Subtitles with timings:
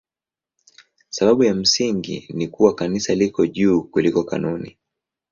[1.09, 4.77] Sababu ya msingi ni kuwa Kanisa liko juu kuliko kanuni.